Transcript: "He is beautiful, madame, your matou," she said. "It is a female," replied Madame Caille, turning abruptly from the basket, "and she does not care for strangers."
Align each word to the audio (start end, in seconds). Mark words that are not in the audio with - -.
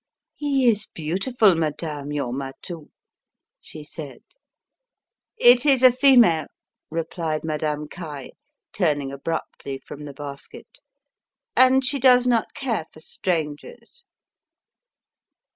"He 0.33 0.67
is 0.67 0.87
beautiful, 0.87 1.53
madame, 1.53 2.11
your 2.11 2.33
matou," 2.33 2.89
she 3.59 3.83
said. 3.83 4.23
"It 5.37 5.63
is 5.63 5.83
a 5.83 5.91
female," 5.91 6.47
replied 6.89 7.43
Madame 7.43 7.87
Caille, 7.87 8.31
turning 8.73 9.11
abruptly 9.11 9.77
from 9.77 10.05
the 10.05 10.13
basket, 10.13 10.79
"and 11.55 11.85
she 11.85 11.99
does 11.99 12.25
not 12.25 12.55
care 12.55 12.87
for 12.91 12.99
strangers." 12.99 14.03